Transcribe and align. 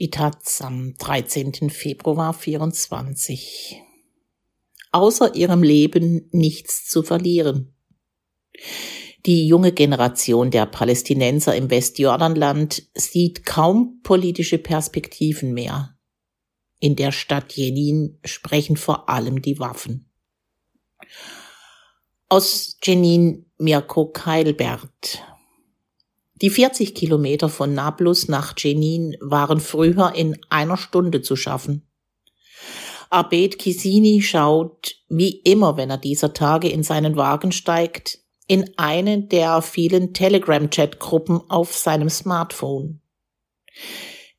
Die 0.00 0.08
Taz 0.08 0.62
am 0.62 0.94
13. 0.96 1.68
Februar 1.68 2.32
24. 2.32 3.82
Außer 4.92 5.34
ihrem 5.34 5.62
Leben 5.62 6.26
nichts 6.32 6.88
zu 6.88 7.02
verlieren. 7.02 7.74
Die 9.26 9.46
junge 9.46 9.72
Generation 9.72 10.50
der 10.50 10.64
Palästinenser 10.64 11.54
im 11.54 11.68
Westjordanland 11.68 12.88
sieht 12.94 13.44
kaum 13.44 14.00
politische 14.02 14.56
Perspektiven 14.56 15.52
mehr. 15.52 15.98
In 16.78 16.96
der 16.96 17.12
Stadt 17.12 17.52
Jenin 17.52 18.18
sprechen 18.24 18.78
vor 18.78 19.10
allem 19.10 19.42
die 19.42 19.58
Waffen. 19.58 20.10
Aus 22.30 22.78
Jenin 22.82 23.50
Mirko 23.58 24.06
Keilbert 24.06 25.22
die 26.40 26.50
40 26.50 26.94
Kilometer 26.94 27.48
von 27.48 27.74
Nablus 27.74 28.28
nach 28.28 28.54
Jenin 28.56 29.16
waren 29.20 29.60
früher 29.60 30.14
in 30.14 30.38
einer 30.48 30.76
Stunde 30.76 31.22
zu 31.22 31.36
schaffen. 31.36 31.86
Abed 33.10 33.58
Kisini 33.58 34.22
schaut, 34.22 34.94
wie 35.08 35.30
immer, 35.40 35.76
wenn 35.76 35.90
er 35.90 35.98
dieser 35.98 36.32
Tage 36.32 36.68
in 36.68 36.82
seinen 36.82 37.16
Wagen 37.16 37.50
steigt, 37.50 38.20
in 38.46 38.70
eine 38.76 39.22
der 39.22 39.62
vielen 39.62 40.14
Telegram-Chat-Gruppen 40.14 41.40
auf 41.48 41.76
seinem 41.76 42.08
Smartphone. 42.08 43.00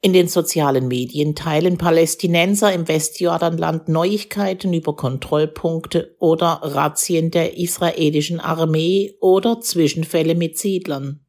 In 0.02 0.13
den 0.13 0.27
sozialen 0.27 0.88
Medien 0.88 1.36
teilen 1.36 1.77
Palästinenser 1.77 2.74
im 2.74 2.88
Westjordanland 2.88 3.88
Neuigkeiten 3.88 4.74
über 4.74 4.96
Kontrollpunkte 4.96 6.16
oder 6.20 6.62
Razzien 6.63 7.30
der 7.30 7.58
israelischen 7.58 8.40
Armee 8.40 9.16
oder 9.22 9.62
Zwischenfälle 9.62 10.34
mit 10.34 10.58
Siedlern. 10.58 11.21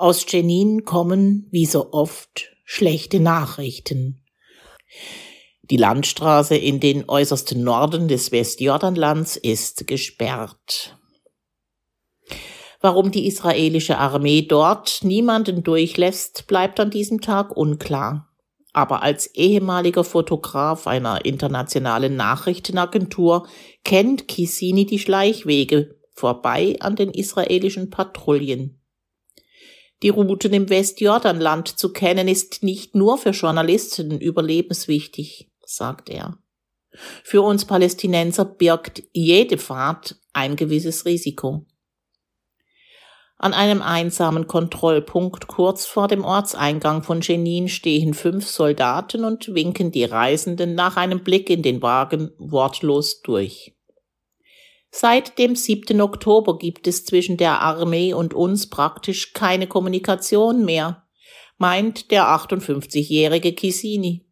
Aus 0.00 0.24
Jenin 0.28 0.84
kommen, 0.84 1.48
wie 1.50 1.66
so 1.66 1.92
oft, 1.92 2.52
schlechte 2.64 3.18
Nachrichten. 3.18 4.24
Die 5.62 5.76
Landstraße 5.76 6.54
in 6.54 6.78
den 6.78 7.08
äußersten 7.08 7.64
Norden 7.64 8.06
des 8.06 8.30
Westjordanlands 8.30 9.36
ist 9.36 9.88
gesperrt. 9.88 10.96
Warum 12.80 13.10
die 13.10 13.26
israelische 13.26 13.98
Armee 13.98 14.42
dort 14.42 15.00
niemanden 15.02 15.64
durchlässt, 15.64 16.46
bleibt 16.46 16.78
an 16.78 16.90
diesem 16.90 17.20
Tag 17.20 17.56
unklar. 17.56 18.28
Aber 18.72 19.02
als 19.02 19.26
ehemaliger 19.34 20.04
Fotograf 20.04 20.86
einer 20.86 21.24
internationalen 21.24 22.14
Nachrichtenagentur 22.14 23.48
kennt 23.82 24.28
Kisini 24.28 24.86
die 24.86 25.00
Schleichwege 25.00 25.96
vorbei 26.14 26.76
an 26.78 26.94
den 26.94 27.10
israelischen 27.10 27.90
Patrouillen. 27.90 28.77
Die 30.02 30.10
Routen 30.10 30.52
im 30.52 30.68
Westjordanland 30.68 31.68
zu 31.68 31.92
kennen, 31.92 32.28
ist 32.28 32.62
nicht 32.62 32.94
nur 32.94 33.18
für 33.18 33.30
Journalisten 33.30 34.20
überlebenswichtig, 34.20 35.50
sagt 35.64 36.08
er. 36.08 36.38
Für 37.24 37.42
uns 37.42 37.64
Palästinenser 37.64 38.44
birgt 38.44 39.02
jede 39.12 39.58
Fahrt 39.58 40.16
ein 40.32 40.56
gewisses 40.56 41.04
Risiko. 41.04 41.66
An 43.40 43.54
einem 43.54 43.82
einsamen 43.82 44.48
Kontrollpunkt 44.48 45.46
kurz 45.46 45.86
vor 45.86 46.08
dem 46.08 46.24
Ortseingang 46.24 47.04
von 47.04 47.20
Jenin 47.20 47.68
stehen 47.68 48.14
fünf 48.14 48.48
Soldaten 48.48 49.24
und 49.24 49.54
winken 49.54 49.92
die 49.92 50.04
Reisenden 50.04 50.74
nach 50.74 50.96
einem 50.96 51.22
Blick 51.22 51.48
in 51.48 51.62
den 51.62 51.80
Wagen 51.80 52.32
wortlos 52.38 53.22
durch. 53.22 53.77
Seit 54.90 55.38
dem 55.38 55.54
7. 55.54 56.00
Oktober 56.00 56.56
gibt 56.58 56.86
es 56.86 57.04
zwischen 57.04 57.36
der 57.36 57.60
Armee 57.60 58.14
und 58.14 58.34
uns 58.34 58.70
praktisch 58.70 59.32
keine 59.34 59.66
Kommunikation 59.66 60.64
mehr, 60.64 61.06
meint 61.58 62.10
der 62.10 62.24
58-jährige 62.24 63.52
Kisini. 63.52 64.24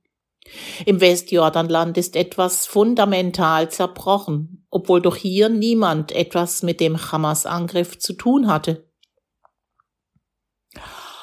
Im 0.84 1.00
Westjordanland 1.00 1.98
ist 1.98 2.16
etwas 2.16 2.66
fundamental 2.66 3.70
zerbrochen, 3.70 4.66
obwohl 4.70 5.02
doch 5.02 5.16
hier 5.16 5.48
niemand 5.48 6.12
etwas 6.12 6.62
mit 6.62 6.80
dem 6.80 7.10
Hamas-Angriff 7.10 7.98
zu 7.98 8.12
tun 8.12 8.46
hatte. 8.46 8.88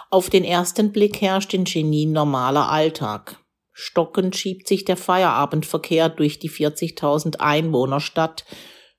Auf 0.10 0.30
den 0.30 0.44
ersten 0.44 0.92
Blick 0.92 1.22
herrscht 1.22 1.54
in 1.54 1.66
Jenin 1.66 2.12
normaler 2.12 2.70
Alltag. 2.70 3.40
Stockend 3.72 4.36
schiebt 4.36 4.68
sich 4.68 4.86
der 4.86 4.98
Feierabendverkehr 4.98 6.10
durch 6.10 6.38
die 6.38 6.52
40.000 6.52 7.38
Einwohnerstadt 7.40 8.46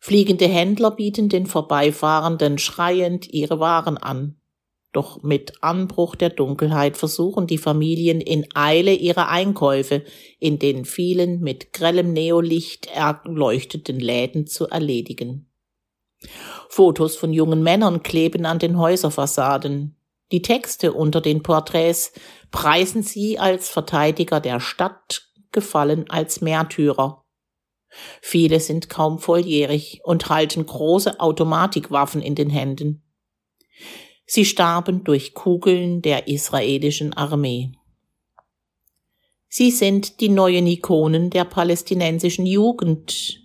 Fliegende 0.07 0.45
Händler 0.45 0.91
bieten 0.91 1.31
den 1.31 1.47
Vorbeifahrenden 1.47 2.59
schreiend 2.59 3.33
ihre 3.33 3.59
Waren 3.59 3.97
an. 3.97 4.37
Doch 4.93 5.23
mit 5.23 5.63
Anbruch 5.63 6.15
der 6.15 6.29
Dunkelheit 6.29 6.99
versuchen 6.99 7.47
die 7.47 7.57
Familien 7.57 8.21
in 8.21 8.47
Eile 8.55 8.93
ihre 8.93 9.29
Einkäufe 9.29 10.05
in 10.39 10.59
den 10.59 10.85
vielen 10.85 11.41
mit 11.41 11.73
grellem 11.73 12.13
Neolicht 12.13 12.87
erleuchteten 12.95 13.99
Läden 13.99 14.47
zu 14.47 14.69
erledigen. 14.69 15.51
Fotos 16.69 17.17
von 17.17 17.33
jungen 17.33 17.63
Männern 17.63 18.03
kleben 18.03 18.45
an 18.45 18.59
den 18.59 18.77
Häuserfassaden. 18.77 19.97
Die 20.33 20.43
Texte 20.43 20.93
unter 20.93 21.23
den 21.23 21.43
Porträts 21.43 22.13
preisen 22.51 23.03
sie 23.03 23.39
als 23.39 23.71
Verteidiger 23.71 24.41
der 24.41 24.61
Stadt, 24.61 25.31
gefallen 25.51 26.11
als 26.11 26.43
Märtyrer. 26.43 27.24
Viele 28.21 28.61
sind 28.61 28.89
kaum 28.89 29.19
volljährig 29.19 30.01
und 30.05 30.29
halten 30.29 30.67
große 30.67 31.21
Automatikwaffen 31.21 32.23
in 32.23 32.35
den 32.35 32.51
Händen. 32.51 33.03
Sie 34.27 34.45
starben 34.45 35.05
durch 35.05 35.35
Kugeln 35.35 36.03
der 36.03 36.29
israelischen 36.29 37.13
Armee. 37.13 37.73
Sie 39.49 39.71
sind 39.71 40.21
die 40.21 40.31
neuen 40.31 40.67
Ikonen 40.67 41.31
der 41.31 41.45
palästinensischen 41.45 42.47
Jugend, 42.47 43.41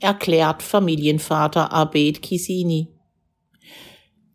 erklärt 0.00 0.62
Familienvater 0.62 1.72
Abed 1.72 2.22
Kisini. 2.22 2.88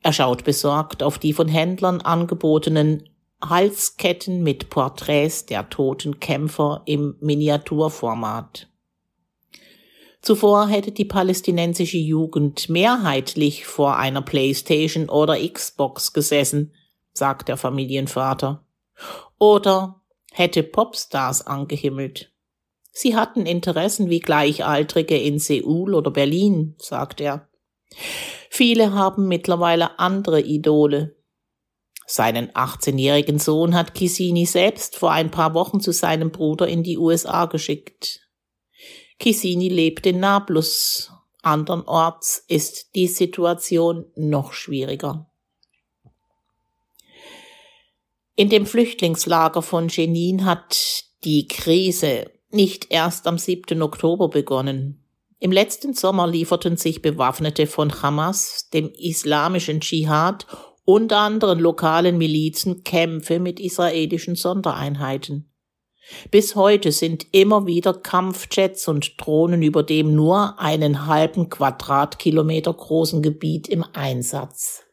Er 0.01 0.13
schaut 0.13 0.45
besorgt 0.45 1.03
auf 1.03 1.19
die 1.19 1.33
von 1.33 1.49
Händlern 1.49 1.99
angebotenen 1.99 3.03
Halsketten 3.41 4.43
mit 4.43 4.69
Porträts 4.69 5.45
der 5.45 5.69
toten 5.69 6.19
Kämpfer 6.19 6.83
im 6.85 7.15
Miniaturformat. 7.19 8.68
Zuvor 10.29 10.67
hätte 10.67 10.91
die 10.91 11.05
palästinensische 11.05 11.97
Jugend 11.97 12.69
mehrheitlich 12.69 13.65
vor 13.65 13.97
einer 13.97 14.21
Playstation 14.21 15.09
oder 15.09 15.35
Xbox 15.39 16.13
gesessen, 16.13 16.71
sagt 17.13 17.47
der 17.47 17.57
Familienvater. 17.57 18.63
Oder 19.39 20.03
hätte 20.31 20.61
Popstars 20.61 21.47
angehimmelt. 21.47 22.31
Sie 22.91 23.15
hatten 23.15 23.47
Interessen 23.47 24.11
wie 24.11 24.19
Gleichaltrige 24.19 25.17
in 25.17 25.39
Seoul 25.39 25.95
oder 25.95 26.11
Berlin, 26.11 26.75
sagt 26.77 27.21
er. 27.21 27.49
Viele 28.51 28.93
haben 28.93 29.27
mittlerweile 29.27 29.97
andere 29.97 30.41
Idole. 30.41 31.15
Seinen 32.05 32.51
18-jährigen 32.51 33.39
Sohn 33.39 33.73
hat 33.73 33.95
Kisini 33.95 34.45
selbst 34.45 34.95
vor 34.95 35.11
ein 35.11 35.31
paar 35.31 35.55
Wochen 35.55 35.79
zu 35.79 35.91
seinem 35.91 36.29
Bruder 36.29 36.67
in 36.67 36.83
die 36.83 36.99
USA 36.99 37.47
geschickt. 37.47 38.28
Kisini 39.19 39.67
lebt 39.67 40.05
in 40.05 40.21
Nablus. 40.21 41.11
Andernorts 41.41 42.43
ist 42.47 42.95
die 42.95 43.07
Situation 43.07 44.05
noch 44.15 44.53
schwieriger. 44.53 45.29
In 48.35 48.49
dem 48.49 48.65
Flüchtlingslager 48.65 49.61
von 49.61 49.89
Jenin 49.89 50.45
hat 50.45 51.03
die 51.25 51.47
Krise 51.47 52.31
nicht 52.51 52.87
erst 52.89 53.27
am 53.27 53.37
7. 53.37 53.81
Oktober 53.81 54.29
begonnen. 54.29 55.03
Im 55.39 55.51
letzten 55.51 55.93
Sommer 55.93 56.27
lieferten 56.27 56.77
sich 56.77 57.01
Bewaffnete 57.01 57.67
von 57.67 58.01
Hamas, 58.01 58.69
dem 58.73 58.91
islamischen 58.97 59.81
Dschihad 59.81 60.47
und 60.85 61.13
anderen 61.13 61.59
lokalen 61.59 62.17
Milizen 62.17 62.83
Kämpfe 62.83 63.39
mit 63.39 63.59
israelischen 63.59 64.35
Sondereinheiten. 64.35 65.48
Bis 66.31 66.55
heute 66.55 66.91
sind 66.91 67.27
immer 67.31 67.65
wieder 67.65 67.93
Kampfjets 67.93 68.87
und 68.87 69.13
Drohnen 69.19 69.61
über 69.61 69.83
dem 69.83 70.15
nur 70.15 70.59
einen 70.59 71.05
halben 71.07 71.49
Quadratkilometer 71.49 72.73
großen 72.73 73.21
Gebiet 73.21 73.67
im 73.67 73.85
Einsatz. 73.93 74.83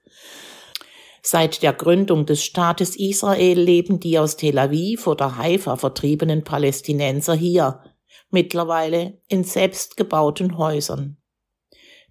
Seit 1.22 1.62
der 1.62 1.72
Gründung 1.72 2.24
des 2.24 2.44
Staates 2.44 2.94
Israel 2.96 3.58
leben 3.58 3.98
die 3.98 4.18
aus 4.18 4.36
Tel 4.36 4.58
Aviv 4.58 5.08
oder 5.08 5.36
Haifa 5.36 5.76
vertriebenen 5.76 6.44
Palästinenser 6.44 7.34
hier, 7.34 7.80
mittlerweile 8.30 9.20
in 9.26 9.42
selbstgebauten 9.42 10.56
Häusern. 10.56 11.15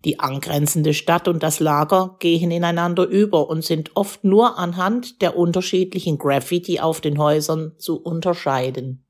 Die 0.06 0.20
angrenzende 0.20 0.94
Stadt 0.94 1.28
und 1.28 1.42
das 1.42 1.60
Lager 1.60 2.18
gehen 2.20 2.52
ineinander 2.52 3.08
über 3.08 3.50
und 3.50 3.66
sind 3.66 3.96
oft 3.96 4.24
nur 4.24 4.60
anhand 4.60 5.24
der 5.24 5.36
unterschiedlichen 5.36 6.20
Graffiti 6.20 6.80
auf 6.80 7.02
den 7.02 7.18
Häusern 7.18 7.74
zu 7.80 8.00
unterscheiden. 8.02 9.08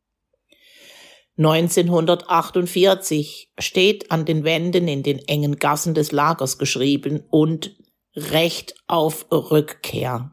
1948 1.38 3.52
steht 3.60 4.10
an 4.10 4.24
den 4.24 4.46
Wänden 4.46 4.88
in 4.88 5.04
den 5.04 5.20
engen 5.20 5.58
Gassen 5.58 5.94
des 5.94 6.14
Lagers 6.14 6.58
geschrieben 6.58 7.26
und 7.30 7.76
Recht 8.16 8.76
auf 8.88 9.26
Rückkehr. 9.30 10.32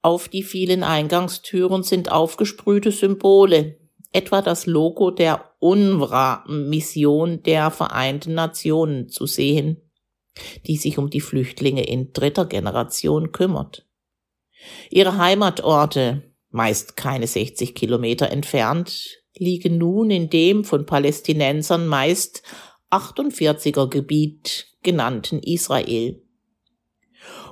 Auf 0.00 0.28
die 0.28 0.44
vielen 0.44 0.84
Eingangstüren 0.84 1.82
sind 1.82 2.12
aufgesprühte 2.12 2.92
Symbole, 2.92 3.80
etwa 4.12 4.42
das 4.42 4.66
Logo 4.66 5.10
der 5.10 5.52
UNRWA-Mission 5.60 7.42
der 7.42 7.70
Vereinten 7.70 8.34
Nationen 8.34 9.08
zu 9.08 9.26
sehen, 9.26 9.90
die 10.66 10.76
sich 10.76 10.98
um 10.98 11.10
die 11.10 11.20
Flüchtlinge 11.20 11.84
in 11.84 12.12
dritter 12.12 12.46
Generation 12.46 13.32
kümmert. 13.32 13.86
Ihre 14.90 15.18
Heimatorte, 15.18 16.34
meist 16.50 16.96
keine 16.96 17.26
60 17.26 17.74
Kilometer 17.74 18.30
entfernt, 18.30 19.18
liegen 19.36 19.78
nun 19.78 20.10
in 20.10 20.30
dem 20.30 20.64
von 20.64 20.86
Palästinensern 20.86 21.86
meist 21.86 22.42
48er 22.90 23.88
Gebiet 23.88 24.68
genannten 24.82 25.40
Israel. 25.40 26.22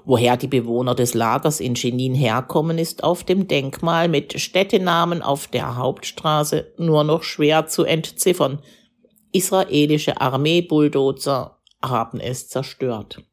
Woher 0.08 0.37
die 0.37 0.47
Bewohner 0.47 0.94
des 0.94 1.14
Lagers 1.14 1.58
in 1.58 1.75
Jenin 1.75 2.14
herkommen, 2.14 2.79
ist 2.79 3.03
auf 3.03 3.25
dem 3.25 3.49
Denkmal 3.49 4.06
mit 4.08 4.41
Städtenamen 4.41 5.20
auf 5.20 5.49
der 5.49 5.75
Hauptstraße 5.75 6.73
nur 6.79 7.03
noch 7.03 7.25
schwer 7.25 7.67
zu 7.67 7.82
entziffern. 7.82 8.62
Israelische 9.32 10.20
Armeebulldozer 10.20 11.58
haben 11.82 12.20
es 12.20 12.49
zerstört. 12.49 13.25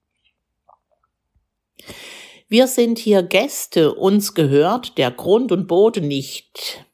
Wir 2.48 2.66
sind 2.66 2.98
hier 2.98 3.22
Gäste, 3.22 3.94
uns 3.94 4.34
gehört 4.34 4.98
der 4.98 5.12
Grund 5.12 5.52
und 5.52 5.68
Boden 5.68 6.08
nicht, 6.08 6.88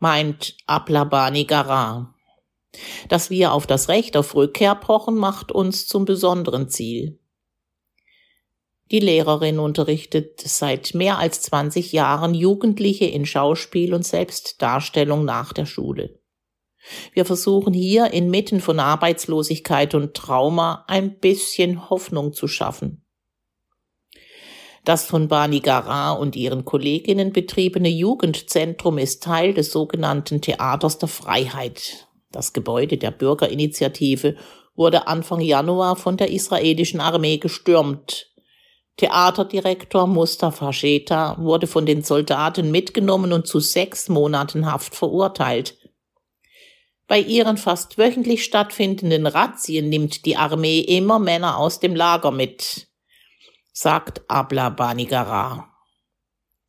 meint 0.00 0.56
Ablabani 0.66 1.44
Gara. 1.44 2.12
Dass 3.08 3.30
wir 3.30 3.52
auf 3.52 3.68
das 3.68 3.88
Recht 3.88 4.16
auf 4.16 4.34
Rückkehr 4.34 4.74
pochen, 4.74 5.14
macht 5.14 5.52
uns 5.52 5.86
zum 5.86 6.06
besonderen 6.06 6.68
Ziel. 6.68 7.20
Die 8.92 9.00
Lehrerin 9.00 9.58
unterrichtet 9.58 10.40
seit 10.40 10.94
mehr 10.94 11.18
als 11.18 11.40
20 11.42 11.92
Jahren 11.92 12.34
Jugendliche 12.34 13.06
in 13.06 13.24
Schauspiel 13.24 13.94
und 13.94 14.06
Selbstdarstellung 14.06 15.24
nach 15.24 15.54
der 15.54 15.64
Schule. 15.64 16.20
Wir 17.14 17.24
versuchen 17.24 17.72
hier 17.72 18.12
inmitten 18.12 18.60
von 18.60 18.80
Arbeitslosigkeit 18.80 19.94
und 19.94 20.14
Trauma 20.14 20.84
ein 20.88 21.18
bisschen 21.18 21.88
Hoffnung 21.88 22.34
zu 22.34 22.48
schaffen. 22.48 23.06
Das 24.84 25.06
von 25.06 25.28
Bani 25.28 25.60
Gara 25.60 26.12
und 26.12 26.36
ihren 26.36 26.66
Kolleginnen 26.66 27.32
betriebene 27.32 27.88
Jugendzentrum 27.88 28.98
ist 28.98 29.22
Teil 29.22 29.54
des 29.54 29.70
sogenannten 29.72 30.42
Theaters 30.42 30.98
der 30.98 31.08
Freiheit. 31.08 32.08
Das 32.30 32.52
Gebäude 32.52 32.98
der 32.98 33.12
Bürgerinitiative 33.12 34.36
wurde 34.74 35.06
Anfang 35.06 35.40
Januar 35.40 35.96
von 35.96 36.16
der 36.16 36.30
israelischen 36.30 37.00
Armee 37.00 37.38
gestürmt. 37.38 38.31
Theaterdirektor 38.96 40.06
Mustafa 40.06 40.72
Sheta 40.72 41.36
wurde 41.38 41.66
von 41.66 41.86
den 41.86 42.02
Soldaten 42.02 42.70
mitgenommen 42.70 43.32
und 43.32 43.46
zu 43.46 43.58
sechs 43.58 44.08
Monaten 44.08 44.70
Haft 44.70 44.94
verurteilt. 44.94 45.78
Bei 47.08 47.18
ihren 47.18 47.56
fast 47.56 47.98
wöchentlich 47.98 48.44
stattfindenden 48.44 49.26
Razzien 49.26 49.88
nimmt 49.88 50.24
die 50.24 50.36
Armee 50.36 50.80
immer 50.80 51.18
Männer 51.18 51.58
aus 51.58 51.80
dem 51.80 51.94
Lager 51.94 52.30
mit, 52.30 52.88
sagt 53.72 54.22
Abla 54.28 54.70
Banigara. 54.70 55.68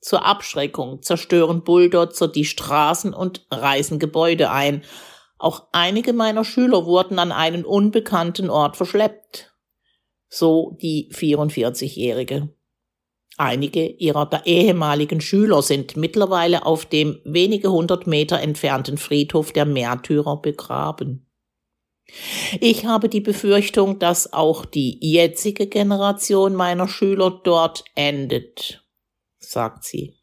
Zur 0.01 0.25
Abschreckung 0.25 1.01
zerstören 1.01 1.63
Bulldozer 1.63 2.27
die 2.27 2.43
Straßen 2.43 3.13
und 3.13 3.45
reißen 3.51 3.99
Gebäude 3.99 4.51
ein. 4.51 4.83
Auch 5.37 5.67
einige 5.71 6.11
meiner 6.11 6.43
Schüler 6.43 6.85
wurden 6.85 7.19
an 7.19 7.31
einen 7.31 7.63
unbekannten 7.63 8.49
Ort 8.49 8.75
verschleppt. 8.75 9.52
So 10.35 10.75
die 10.81 11.11
44-Jährige. 11.11 12.49
Einige 13.37 13.85
ihrer 13.85 14.47
ehemaligen 14.47 15.21
Schüler 15.21 15.61
sind 15.61 15.95
mittlerweile 15.95 16.65
auf 16.65 16.87
dem 16.87 17.19
wenige 17.23 17.71
hundert 17.71 18.07
Meter 18.07 18.39
entfernten 18.39 18.97
Friedhof 18.97 19.51
der 19.51 19.65
Märtyrer 19.65 20.41
begraben. 20.41 21.29
Ich 22.59 22.87
habe 22.87 23.09
die 23.09 23.21
Befürchtung, 23.21 23.99
dass 23.99 24.33
auch 24.33 24.65
die 24.65 24.97
jetzige 25.01 25.67
Generation 25.67 26.55
meiner 26.55 26.87
Schüler 26.87 27.39
dort 27.43 27.83
endet, 27.93 28.83
sagt 29.37 29.83
sie. 29.83 30.15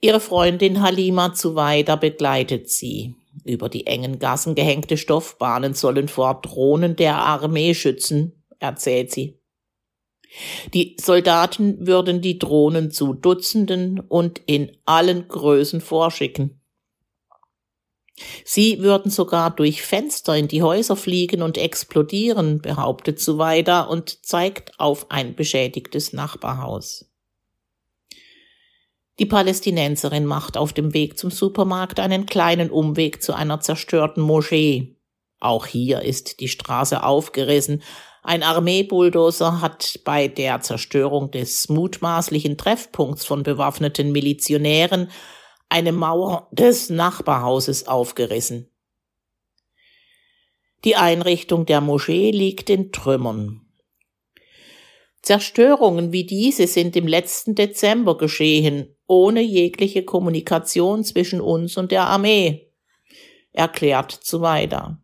Ihre 0.00 0.20
Freundin 0.20 0.80
Halima 0.80 1.34
Zuweida 1.34 1.96
begleitet 1.96 2.70
sie. 2.70 3.14
Über 3.44 3.68
die 3.68 3.86
engen 3.86 4.18
Gassen 4.18 4.54
gehängte 4.54 4.96
Stoffbahnen 4.96 5.74
sollen 5.74 6.08
vor 6.08 6.40
Drohnen 6.40 6.96
der 6.96 7.16
Armee 7.16 7.74
schützen, 7.74 8.44
erzählt 8.58 9.10
sie. 9.10 9.38
Die 10.72 10.96
Soldaten 11.00 11.86
würden 11.86 12.22
die 12.22 12.38
Drohnen 12.38 12.90
zu 12.90 13.12
Dutzenden 13.12 14.00
und 14.00 14.40
in 14.46 14.76
allen 14.84 15.28
Größen 15.28 15.80
vorschicken. 15.80 16.62
Sie 18.44 18.80
würden 18.80 19.10
sogar 19.10 19.50
durch 19.50 19.82
Fenster 19.82 20.36
in 20.36 20.48
die 20.48 20.62
Häuser 20.62 20.96
fliegen 20.96 21.42
und 21.42 21.58
explodieren, 21.58 22.60
behauptet 22.60 23.20
Suwaida 23.20 23.82
und 23.82 24.24
zeigt 24.24 24.78
auf 24.78 25.10
ein 25.10 25.34
beschädigtes 25.34 26.12
Nachbarhaus. 26.12 27.11
Die 29.22 29.26
Palästinenserin 29.26 30.26
macht 30.26 30.56
auf 30.56 30.72
dem 30.72 30.94
Weg 30.94 31.16
zum 31.16 31.30
Supermarkt 31.30 32.00
einen 32.00 32.26
kleinen 32.26 32.72
Umweg 32.72 33.22
zu 33.22 33.34
einer 33.34 33.60
zerstörten 33.60 34.20
Moschee. 34.20 34.96
Auch 35.38 35.66
hier 35.66 36.02
ist 36.02 36.40
die 36.40 36.48
Straße 36.48 37.04
aufgerissen, 37.04 37.84
ein 38.24 38.42
Armeebulldozer 38.42 39.60
hat 39.60 40.00
bei 40.04 40.26
der 40.26 40.60
Zerstörung 40.60 41.30
des 41.30 41.68
mutmaßlichen 41.68 42.58
Treffpunkts 42.58 43.24
von 43.24 43.44
bewaffneten 43.44 44.10
Milizionären 44.10 45.08
eine 45.68 45.92
Mauer 45.92 46.48
des 46.50 46.90
Nachbarhauses 46.90 47.86
aufgerissen. 47.86 48.72
Die 50.84 50.96
Einrichtung 50.96 51.64
der 51.64 51.80
Moschee 51.80 52.32
liegt 52.32 52.70
in 52.70 52.90
Trümmern. 52.90 53.61
Zerstörungen 55.22 56.10
wie 56.10 56.24
diese 56.24 56.66
sind 56.66 56.96
im 56.96 57.06
letzten 57.06 57.54
Dezember 57.54 58.18
geschehen, 58.18 58.96
ohne 59.06 59.40
jegliche 59.40 60.04
Kommunikation 60.04 61.04
zwischen 61.04 61.40
uns 61.40 61.76
und 61.76 61.92
der 61.92 62.08
Armee, 62.08 62.72
erklärt 63.52 64.10
Zuweida. 64.10 64.98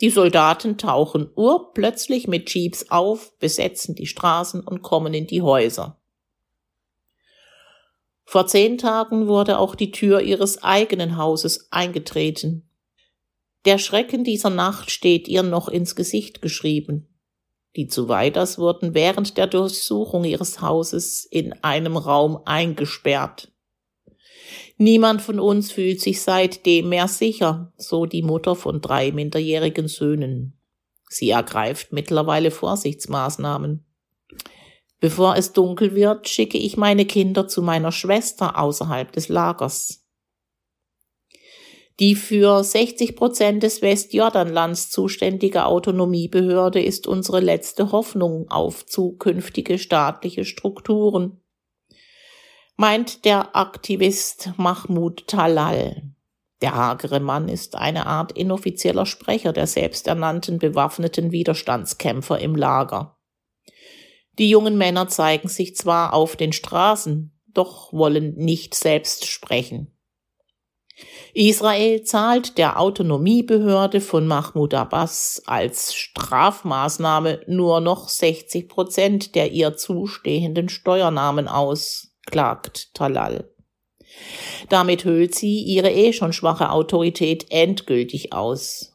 Die 0.00 0.10
Soldaten 0.10 0.78
tauchen 0.78 1.30
urplötzlich 1.34 2.28
mit 2.28 2.52
Jeeps 2.52 2.90
auf, 2.90 3.36
besetzen 3.38 3.94
die 3.94 4.06
Straßen 4.06 4.60
und 4.60 4.82
kommen 4.82 5.14
in 5.14 5.26
die 5.26 5.42
Häuser. 5.42 6.00
Vor 8.24 8.46
zehn 8.46 8.78
Tagen 8.78 9.26
wurde 9.26 9.58
auch 9.58 9.74
die 9.74 9.90
Tür 9.90 10.20
ihres 10.20 10.62
eigenen 10.62 11.16
Hauses 11.16 11.68
eingetreten. 11.70 12.68
Der 13.64 13.78
Schrecken 13.78 14.24
dieser 14.24 14.50
Nacht 14.50 14.90
steht 14.90 15.28
ihr 15.28 15.42
noch 15.42 15.68
ins 15.68 15.94
Gesicht 15.94 16.42
geschrieben. 16.42 17.11
Die 17.76 17.86
Zuweiders 17.86 18.58
wurden 18.58 18.94
während 18.94 19.38
der 19.38 19.46
Durchsuchung 19.46 20.24
ihres 20.24 20.60
Hauses 20.60 21.24
in 21.24 21.52
einem 21.62 21.96
Raum 21.96 22.40
eingesperrt. 22.44 23.50
Niemand 24.76 25.22
von 25.22 25.38
uns 25.38 25.72
fühlt 25.72 26.00
sich 26.00 26.22
seitdem 26.22 26.88
mehr 26.90 27.08
sicher, 27.08 27.72
so 27.76 28.04
die 28.04 28.22
Mutter 28.22 28.56
von 28.56 28.80
drei 28.80 29.12
minderjährigen 29.12 29.88
Söhnen. 29.88 30.58
Sie 31.08 31.30
ergreift 31.30 31.92
mittlerweile 31.92 32.50
Vorsichtsmaßnahmen. 32.50 33.84
Bevor 34.98 35.36
es 35.36 35.52
dunkel 35.52 35.94
wird, 35.94 36.28
schicke 36.28 36.58
ich 36.58 36.76
meine 36.76 37.04
Kinder 37.04 37.48
zu 37.48 37.62
meiner 37.62 37.92
Schwester 37.92 38.58
außerhalb 38.58 39.12
des 39.12 39.28
Lagers. 39.28 40.01
Die 42.00 42.14
für 42.14 42.64
60 42.64 43.16
Prozent 43.16 43.62
des 43.62 43.82
Westjordanlands 43.82 44.90
zuständige 44.90 45.66
Autonomiebehörde 45.66 46.82
ist 46.82 47.06
unsere 47.06 47.40
letzte 47.40 47.92
Hoffnung 47.92 48.50
auf 48.50 48.86
zukünftige 48.86 49.78
staatliche 49.78 50.44
Strukturen 50.44 51.42
meint 52.76 53.24
der 53.24 53.54
Aktivist 53.54 54.52
Mahmoud 54.56 55.28
Talal. 55.28 56.02
Der 56.62 56.74
hagere 56.74 57.20
Mann 57.20 57.48
ist 57.48 57.76
eine 57.76 58.06
Art 58.06 58.32
inoffizieller 58.32 59.06
Sprecher 59.06 59.52
der 59.52 59.66
selbsternannten 59.66 60.58
bewaffneten 60.58 61.30
Widerstandskämpfer 61.30 62.38
im 62.38 62.56
Lager. 62.56 63.18
Die 64.38 64.48
jungen 64.48 64.78
Männer 64.78 65.08
zeigen 65.08 65.48
sich 65.48 65.76
zwar 65.76 66.14
auf 66.14 66.36
den 66.36 66.52
Straßen, 66.52 67.38
doch 67.48 67.92
wollen 67.92 68.34
nicht 68.34 68.74
selbst 68.74 69.26
sprechen. 69.26 69.91
Israel 71.34 72.02
zahlt 72.02 72.58
der 72.58 72.78
Autonomiebehörde 72.78 74.02
von 74.02 74.26
Mahmoud 74.26 74.74
Abbas 74.74 75.42
als 75.46 75.94
Strafmaßnahme 75.94 77.40
nur 77.46 77.80
noch 77.80 78.10
60 78.10 78.68
Prozent 78.68 79.34
der 79.34 79.50
ihr 79.50 79.74
zustehenden 79.76 80.68
Steuernahmen 80.68 81.48
aus 81.48 82.14
klagt 82.26 82.94
Talal. 82.94 83.50
Damit 84.68 85.04
hüllt 85.04 85.34
sie 85.34 85.62
ihre 85.62 85.90
eh 85.90 86.12
schon 86.12 86.34
schwache 86.34 86.70
Autorität 86.70 87.46
endgültig 87.50 88.34
aus. 88.34 88.92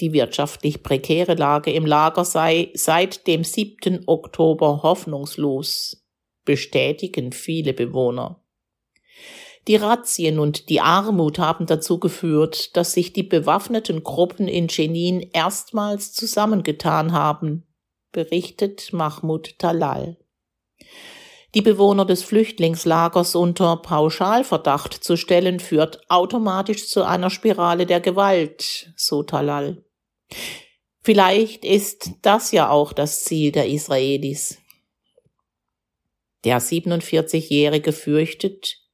Die 0.00 0.12
wirtschaftlich 0.12 0.82
prekäre 0.82 1.34
Lage 1.34 1.72
im 1.72 1.86
Lager 1.86 2.26
sei 2.26 2.70
seit 2.74 3.26
dem 3.26 3.42
7. 3.42 4.04
Oktober 4.06 4.82
hoffnungslos, 4.82 6.06
bestätigen 6.44 7.32
viele 7.32 7.72
Bewohner. 7.72 8.44
Die 9.68 9.76
Razzien 9.76 10.38
und 10.38 10.70
die 10.70 10.80
Armut 10.80 11.38
haben 11.38 11.66
dazu 11.66 12.00
geführt, 12.00 12.74
dass 12.74 12.94
sich 12.94 13.12
die 13.12 13.22
bewaffneten 13.22 14.02
Gruppen 14.02 14.48
in 14.48 14.68
Jenin 14.68 15.20
erstmals 15.20 16.14
zusammengetan 16.14 17.12
haben, 17.12 17.66
berichtet 18.10 18.94
Mahmoud 18.94 19.58
Talal. 19.58 20.16
Die 21.54 21.60
Bewohner 21.60 22.06
des 22.06 22.22
Flüchtlingslagers 22.22 23.34
unter 23.34 23.76
Pauschalverdacht 23.76 24.94
zu 24.94 25.18
stellen, 25.18 25.60
führt 25.60 26.00
automatisch 26.08 26.88
zu 26.88 27.04
einer 27.04 27.28
Spirale 27.28 27.84
der 27.84 28.00
Gewalt, 28.00 28.92
so 28.96 29.22
Talal. 29.22 29.84
Vielleicht 31.02 31.66
ist 31.66 32.12
das 32.22 32.52
ja 32.52 32.70
auch 32.70 32.94
das 32.94 33.24
Ziel 33.24 33.52
der 33.52 33.68
Israelis. 33.68 34.58
Der 36.44 36.60
47-Jährige 36.60 37.92
fürchtet, 37.92 38.87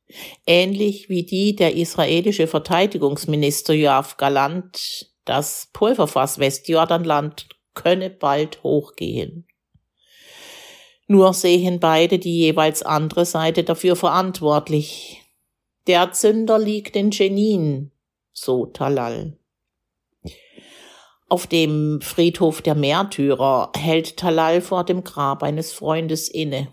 ähnlich 0.46 1.08
wie 1.08 1.24
die 1.24 1.56
der 1.56 1.74
israelische 1.74 2.46
Verteidigungsminister 2.46 3.74
Joachim 3.74 4.16
Galant, 4.16 5.10
das 5.24 5.68
Pulverfass 5.72 6.38
Westjordanland 6.38 7.48
könne 7.74 8.10
bald 8.10 8.62
hochgehen. 8.62 9.46
Nur 11.06 11.34
sehen 11.34 11.80
beide 11.80 12.18
die 12.18 12.38
jeweils 12.38 12.82
andere 12.82 13.26
Seite 13.26 13.62
dafür 13.62 13.96
verantwortlich. 13.96 15.22
Der 15.86 16.12
Zünder 16.12 16.58
liegt 16.58 16.96
in 16.96 17.10
Jenin, 17.10 17.90
so 18.32 18.66
Talal. 18.66 19.36
Auf 21.28 21.46
dem 21.46 22.00
Friedhof 22.00 22.62
der 22.62 22.74
Märtyrer 22.74 23.72
hält 23.76 24.16
Talal 24.16 24.60
vor 24.60 24.84
dem 24.84 25.04
Grab 25.04 25.42
eines 25.42 25.72
Freundes 25.72 26.28
inne. 26.28 26.68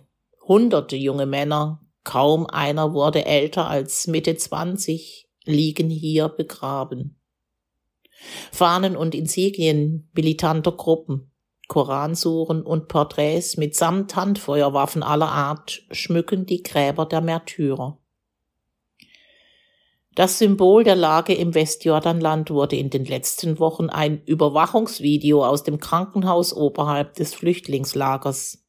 Hunderte 0.48 0.96
junge 0.96 1.26
Männer, 1.26 1.82
kaum 2.04 2.46
einer 2.48 2.94
wurde 2.94 3.26
älter 3.26 3.68
als 3.68 4.08
Mitte 4.08 4.36
zwanzig, 4.36 5.30
liegen 5.46 5.90
hier 5.90 6.30
begraben. 6.30 7.20
Fahnen 8.52 8.96
und 8.96 9.16
Insignien 9.16 10.10
militanter 10.14 10.72
Gruppen, 10.72 11.32
Koransuren 11.68 12.62
und 12.64 12.88
Porträts 12.88 13.58
mitsamt 13.58 14.16
Handfeuerwaffen 14.16 15.04
aller 15.04 15.32
Art 15.32 15.84
schmücken 15.92 16.46
die 16.46 16.62
Gräber 16.62 17.06
der 17.06 17.22
Märtyrer. 17.22 17.98
Das 20.14 20.40
Symbol 20.40 20.84
der 20.84 20.98
Lage 20.98 21.34
im 21.34 21.56
Westjordanland 21.56 22.52
wurde 22.52 22.76
in 22.76 22.90
den 22.90 23.06
letzten 23.06 23.60
Wochen 23.60 23.90
ein 23.90 24.22
Überwachungsvideo 24.26 25.46
aus 25.46 25.64
dem 25.64 25.80
Krankenhaus 25.80 26.54
oberhalb 26.54 27.14
des 27.14 27.34
Flüchtlingslagers. 27.34 28.61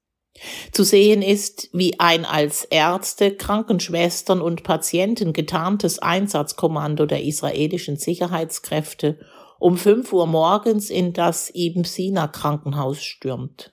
Zu 0.72 0.84
sehen 0.84 1.22
ist, 1.22 1.68
wie 1.72 2.00
ein 2.00 2.24
als 2.24 2.64
Ärzte, 2.64 3.36
Krankenschwestern 3.36 4.40
und 4.40 4.62
Patienten 4.62 5.32
getarntes 5.32 5.98
Einsatzkommando 5.98 7.06
der 7.06 7.22
israelischen 7.22 7.96
Sicherheitskräfte 7.96 9.18
um 9.58 9.76
fünf 9.76 10.12
Uhr 10.12 10.26
morgens 10.26 10.90
in 10.90 11.12
das 11.12 11.48
Ibn 11.54 11.84
Sina 11.84 12.26
Krankenhaus 12.26 13.00
stürmt. 13.00 13.72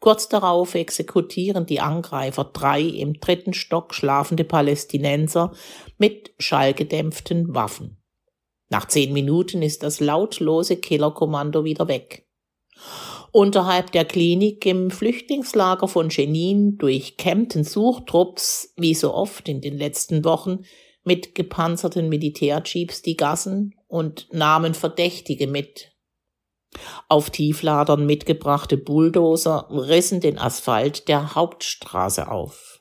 Kurz 0.00 0.28
darauf 0.28 0.74
exekutieren 0.74 1.64
die 1.64 1.80
Angreifer 1.80 2.44
drei 2.44 2.82
im 2.82 3.14
dritten 3.14 3.54
Stock 3.54 3.94
schlafende 3.94 4.44
Palästinenser 4.44 5.52
mit 5.96 6.34
schallgedämpften 6.38 7.54
Waffen. 7.54 8.02
Nach 8.68 8.86
zehn 8.86 9.12
Minuten 9.12 9.62
ist 9.62 9.82
das 9.82 10.00
lautlose 10.00 10.76
Killerkommando 10.76 11.64
wieder 11.64 11.88
weg. 11.88 12.28
Unterhalb 13.34 13.92
der 13.92 14.04
Klinik 14.04 14.66
im 14.66 14.90
Flüchtlingslager 14.90 15.88
von 15.88 16.10
Jenin 16.10 16.76
durchkämmten 16.76 17.64
Suchtrupps, 17.64 18.74
wie 18.76 18.92
so 18.92 19.14
oft 19.14 19.48
in 19.48 19.62
den 19.62 19.78
letzten 19.78 20.22
Wochen, 20.22 20.66
mit 21.02 21.34
gepanzerten 21.34 22.10
Militärjeeps 22.10 23.00
die 23.00 23.16
Gassen 23.16 23.74
und 23.88 24.28
nahmen 24.34 24.74
Verdächtige 24.74 25.46
mit. 25.46 25.92
Auf 27.08 27.30
Tiefladern 27.30 28.04
mitgebrachte 28.04 28.76
Bulldozer 28.76 29.66
rissen 29.70 30.20
den 30.20 30.38
Asphalt 30.38 31.08
der 31.08 31.34
Hauptstraße 31.34 32.30
auf. 32.30 32.80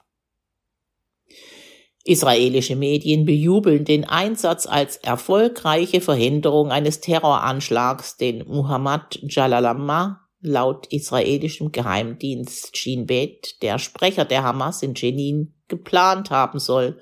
Israelische 2.03 2.75
Medien 2.75 3.25
bejubeln 3.25 3.85
den 3.85 4.03
Einsatz 4.03 4.65
als 4.65 4.97
erfolgreiche 4.97 6.01
Verhinderung 6.01 6.71
eines 6.71 6.99
Terroranschlags, 6.99 8.17
den 8.17 8.45
Muhammad 8.47 9.19
Jalalamma 9.21 10.20
laut 10.41 10.87
israelischem 10.87 11.71
Geheimdienst 11.71 12.75
Shin 12.75 13.05
Bet, 13.05 13.61
der 13.61 13.79
Sprecher 13.79 14.25
der 14.25 14.43
Hamas 14.43 14.83
in 14.83 14.95
Jenin, 14.95 15.53
geplant 15.67 16.31
haben 16.31 16.59
soll, 16.59 16.99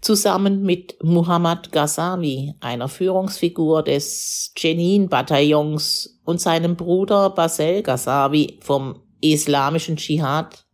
zusammen 0.00 0.62
mit 0.62 0.96
Muhammad 1.02 1.72
Ghazavi, 1.72 2.54
einer 2.60 2.88
Führungsfigur 2.88 3.82
des 3.82 4.52
Jenin-Bataillons 4.56 6.20
und 6.24 6.40
seinem 6.40 6.76
Bruder 6.76 7.30
Basel 7.30 7.82
Ghazavi 7.82 8.60
vom 8.62 9.02
islamischen 9.20 9.96
Dschihad, 9.96 10.66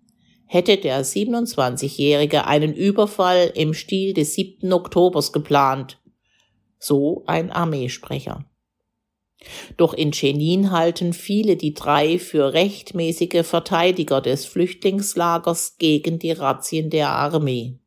hätte 0.47 0.77
der 0.77 1.05
27-Jährige 1.05 2.47
einen 2.47 2.75
Überfall 2.75 3.51
im 3.55 3.73
Stil 3.73 4.13
des 4.13 4.35
7. 4.35 4.71
Oktobers 4.73 5.33
geplant, 5.33 5.99
so 6.79 7.25
ein 7.27 7.51
Armeesprecher. 7.51 8.45
Doch 9.77 9.95
in 9.95 10.13
Jenin 10.13 10.71
halten 10.71 11.13
viele 11.13 11.57
die 11.57 11.75
drei 11.75 12.19
für 12.19 12.53
rechtmäßige 12.53 13.45
Verteidiger 13.45 14.21
des 14.21 14.47
Flüchtlingslagers 14.47 15.77
gegen 15.79 16.19
die 16.19 16.33
Razzien 16.33 16.91
der 16.91 17.11
Armee. 17.11 17.79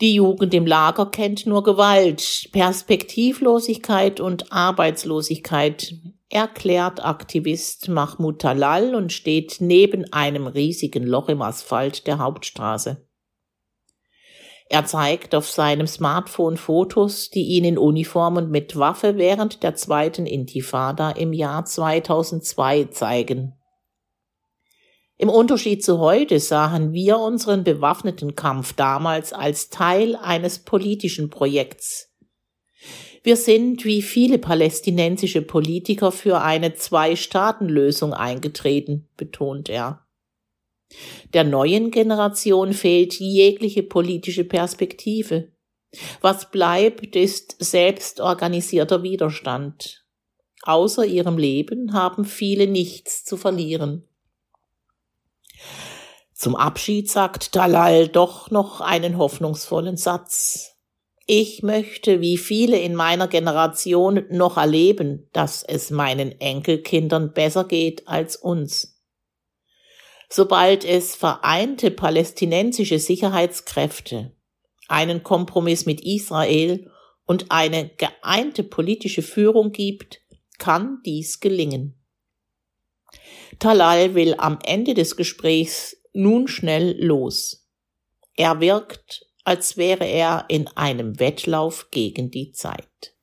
Die 0.00 0.14
Jugend 0.14 0.54
im 0.54 0.66
Lager 0.66 1.06
kennt 1.06 1.46
nur 1.46 1.62
Gewalt, 1.62 2.48
Perspektivlosigkeit 2.52 4.18
und 4.18 4.50
Arbeitslosigkeit, 4.50 5.94
erklärt 6.30 7.04
Aktivist 7.04 7.88
Mahmoud 7.88 8.40
Talal 8.40 8.94
und 8.94 9.12
steht 9.12 9.56
neben 9.60 10.10
einem 10.12 10.46
riesigen 10.46 11.04
Loch 11.04 11.28
im 11.28 11.42
Asphalt 11.42 12.06
der 12.06 12.18
Hauptstraße. 12.18 13.06
Er 14.72 14.86
zeigt 14.86 15.34
auf 15.34 15.50
seinem 15.50 15.88
Smartphone 15.88 16.56
Fotos, 16.56 17.28
die 17.28 17.42
ihn 17.42 17.64
in 17.64 17.76
Uniform 17.76 18.36
und 18.36 18.52
mit 18.52 18.78
Waffe 18.78 19.16
während 19.16 19.64
der 19.64 19.74
zweiten 19.74 20.26
Intifada 20.26 21.10
im 21.10 21.32
Jahr 21.32 21.64
2002 21.64 22.84
zeigen. 22.84 23.54
Im 25.16 25.28
Unterschied 25.28 25.84
zu 25.84 25.98
heute 25.98 26.38
sahen 26.38 26.92
wir 26.92 27.18
unseren 27.18 27.64
bewaffneten 27.64 28.36
Kampf 28.36 28.72
damals 28.74 29.32
als 29.32 29.70
Teil 29.70 30.14
eines 30.14 30.60
politischen 30.60 31.30
Projekts. 31.30 32.14
Wir 33.24 33.36
sind 33.36 33.84
wie 33.84 34.02
viele 34.02 34.38
palästinensische 34.38 35.42
Politiker 35.42 36.12
für 36.12 36.42
eine 36.42 36.74
Zwei-Staaten-Lösung 36.74 38.14
eingetreten, 38.14 39.08
betont 39.16 39.68
er. 39.68 40.06
Der 41.32 41.44
neuen 41.44 41.90
Generation 41.90 42.72
fehlt 42.72 43.14
jegliche 43.14 43.82
politische 43.82 44.44
Perspektive. 44.44 45.48
Was 46.20 46.50
bleibt, 46.50 47.16
ist 47.16 47.56
selbstorganisierter 47.58 49.02
Widerstand. 49.02 50.04
Außer 50.62 51.04
ihrem 51.04 51.38
Leben 51.38 51.92
haben 51.92 52.24
viele 52.24 52.66
nichts 52.66 53.24
zu 53.24 53.36
verlieren. 53.36 54.06
Zum 56.34 56.56
Abschied 56.56 57.10
sagt 57.10 57.54
Dalal 57.54 58.08
doch 58.08 58.50
noch 58.50 58.80
einen 58.80 59.18
hoffnungsvollen 59.18 59.96
Satz. 59.96 60.76
Ich 61.26 61.62
möchte, 61.62 62.20
wie 62.20 62.38
viele 62.38 62.78
in 62.78 62.94
meiner 62.94 63.28
Generation, 63.28 64.24
noch 64.30 64.56
erleben, 64.56 65.28
dass 65.32 65.62
es 65.62 65.90
meinen 65.90 66.40
Enkelkindern 66.40 67.32
besser 67.32 67.64
geht 67.64 68.08
als 68.08 68.36
uns. 68.36 68.99
Sobald 70.32 70.84
es 70.84 71.16
vereinte 71.16 71.90
palästinensische 71.90 73.00
Sicherheitskräfte, 73.00 74.32
einen 74.86 75.24
Kompromiss 75.24 75.86
mit 75.86 76.00
Israel 76.02 76.88
und 77.26 77.50
eine 77.50 77.88
geeinte 77.88 78.62
politische 78.62 79.22
Führung 79.22 79.72
gibt, 79.72 80.20
kann 80.58 81.00
dies 81.04 81.40
gelingen. 81.40 82.00
Talal 83.58 84.14
will 84.14 84.34
am 84.38 84.58
Ende 84.64 84.94
des 84.94 85.16
Gesprächs 85.16 85.96
nun 86.12 86.46
schnell 86.46 86.96
los. 87.04 87.68
Er 88.36 88.60
wirkt, 88.60 89.26
als 89.44 89.76
wäre 89.76 90.04
er 90.06 90.44
in 90.48 90.68
einem 90.76 91.18
Wettlauf 91.18 91.90
gegen 91.90 92.30
die 92.30 92.52
Zeit. 92.52 93.16